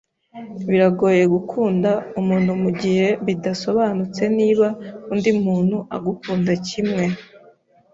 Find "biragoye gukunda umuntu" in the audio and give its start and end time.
0.69-2.51